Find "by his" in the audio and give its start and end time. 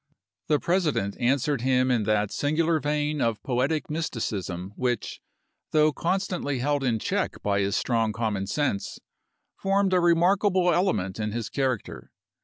7.43-7.75